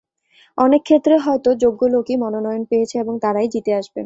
অনেক 0.57 0.81
ক্ষেত্রে 0.83 1.15
হয়তো 1.25 1.49
যোগ্য 1.63 1.81
লোকই 1.93 2.15
মনোনয়ন 2.23 2.63
পেয়েছেন 2.69 2.97
এবং 3.01 3.15
তাঁরাই 3.23 3.47
জিতে 3.53 3.71
আসবেন। 3.73 3.99